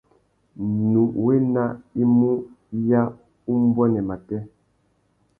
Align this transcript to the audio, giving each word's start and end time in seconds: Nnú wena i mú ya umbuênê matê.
Nnú 0.69 1.03
wena 1.23 1.65
i 2.01 2.03
mú 2.15 2.31
ya 2.89 3.01
umbuênê 3.51 4.01
matê. 4.09 4.37